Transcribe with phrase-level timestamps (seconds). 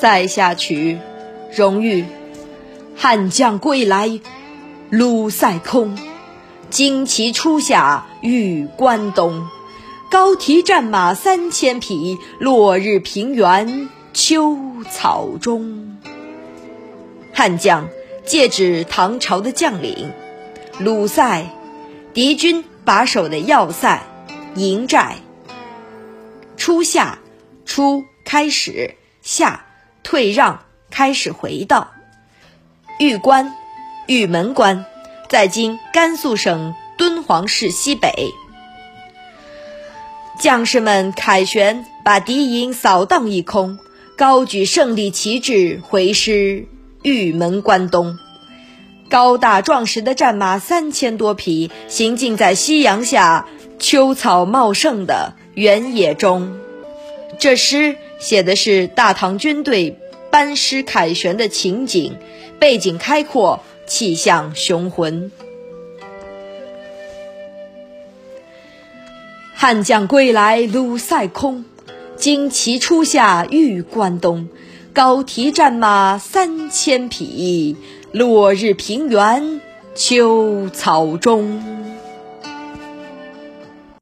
[0.00, 0.98] 塞下曲》
[1.58, 2.06] 荣誉。
[2.96, 4.18] 汉将归来，
[4.88, 5.98] 鲁塞空。
[6.70, 9.46] 旌旗初下玉关东。
[10.10, 14.56] 高提战马三千匹，落日平原秋
[14.90, 15.98] 草中。
[17.34, 17.86] 汉将
[18.24, 20.10] 借指唐朝的将领。
[20.78, 21.44] 鲁塞，
[22.14, 24.02] 敌军把守的要塞、
[24.54, 25.16] 营寨。
[26.56, 27.18] 初夏，
[27.66, 29.66] 初开始，夏
[30.02, 31.92] 退让，开始回道。
[32.98, 33.54] 玉关，
[34.06, 34.84] 玉门关，
[35.28, 38.30] 在今甘肃省敦煌市西北。
[40.38, 43.78] 将士们凯旋，把敌营扫荡一空，
[44.16, 46.66] 高举胜利旗帜回师
[47.02, 48.18] 玉门关东。
[49.10, 53.46] 高大壮实的战马三千多匹，行进在夕阳下
[53.78, 56.58] 秋草茂盛的原野中。
[57.38, 59.98] 这诗写的是大唐军队
[60.30, 62.16] 班师凯旋的情景。
[62.60, 65.32] 背景开阔，气象雄浑。
[69.54, 71.64] 汉将归来鲁塞空，
[72.18, 74.46] 旌旗初下玉关东。
[74.92, 77.76] 高提战马三千匹，
[78.12, 79.62] 落日平原
[79.94, 81.79] 秋草中。